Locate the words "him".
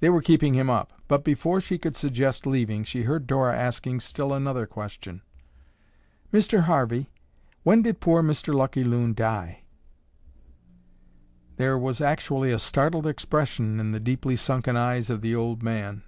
0.54-0.68